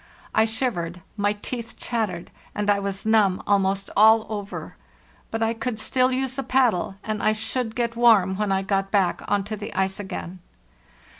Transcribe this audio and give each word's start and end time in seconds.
I 0.33 0.45
shivered, 0.45 1.03
my 1.15 1.33
teeth 1.33 1.77
chattered, 1.77 2.31
and 2.55 2.71
I 2.71 2.79
was 2.79 3.05
numb 3.05 3.43
almost 3.45 3.91
all 3.95 4.25
over; 4.29 4.75
but 5.29 5.43
I 5.43 5.53
could 5.53 5.79
still 5.79 6.11
use 6.11 6.33
the 6.33 6.41
paddle, 6.41 6.95
and 7.03 7.21
I 7.21 7.33
should 7.33 7.75
get 7.75 7.95
warm 7.95 8.35
when 8.37 8.49
| 8.65 8.65
got 8.65 8.89
back 8.89 9.21
on 9.27 9.43
to 9.43 9.55
the 9.55 9.71
ice 9.75 9.99
again. 9.99 10.39